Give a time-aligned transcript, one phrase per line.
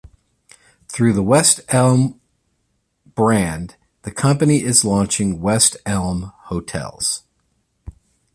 [0.87, 2.19] Through the West Elm
[3.13, 7.21] brand, the company is launching West Elm Hotels.